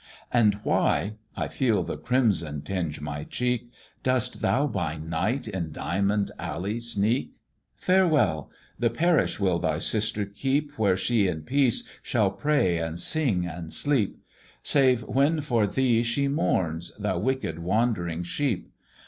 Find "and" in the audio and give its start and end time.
0.31-0.55, 12.79-12.99, 13.45-13.71